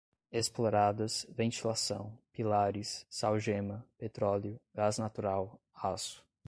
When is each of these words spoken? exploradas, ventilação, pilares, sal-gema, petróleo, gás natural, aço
exploradas, 0.31 1.27
ventilação, 1.29 2.17
pilares, 2.33 3.05
sal-gema, 3.07 3.85
petróleo, 3.99 4.59
gás 4.73 4.97
natural, 4.97 5.61
aço 5.75 6.25